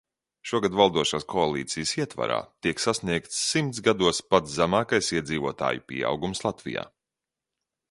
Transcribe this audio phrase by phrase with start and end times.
[0.51, 6.89] Šogad valdošās koalīcijas ietvarā tiek sasniegts simts gados pats zemākais iedzīvotāju pieaugums Latvijā.